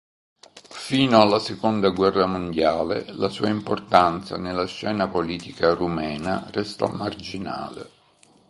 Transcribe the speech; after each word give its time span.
Fino 0.71 1.21
alla 1.21 1.37
seconda 1.37 1.89
guerra 1.91 2.25
mondiale 2.25 3.05
la 3.09 3.29
sua 3.29 3.49
importanza 3.49 4.35
nella 4.35 4.65
scena 4.65 5.07
politica 5.07 5.75
rumena 5.75 6.47
restò 6.51 6.87
marginale. 6.87 7.89